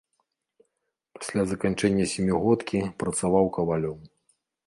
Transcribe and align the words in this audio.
Пасля 1.17 1.43
заканчэння 1.51 2.05
сямігодкі 2.15 2.79
працаваў 3.05 3.45
кавалём. 3.61 3.99